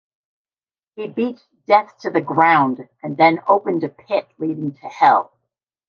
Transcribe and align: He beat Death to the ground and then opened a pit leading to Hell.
He 0.95 1.07
beat 1.07 1.45
Death 1.67 1.95
to 1.99 2.09
the 2.09 2.21
ground 2.21 2.89
and 3.03 3.15
then 3.17 3.39
opened 3.45 3.83
a 3.83 3.89
pit 3.89 4.27
leading 4.39 4.73
to 4.77 4.87
Hell. 4.87 5.31